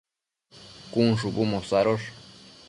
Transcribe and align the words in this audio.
cun 0.91 1.09
shubu 1.19 1.43
mosadosh 1.51 2.05